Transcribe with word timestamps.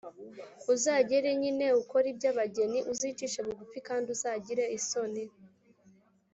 uzagere 0.73 1.29
nyine, 1.41 1.67
ukore 1.81 2.05
iby’abageni, 2.13 2.79
uzicishe 2.91 3.39
bugufi, 3.45 3.77
kandi 3.87 4.07
uzagire 4.15 4.63
isoni, 4.77 5.23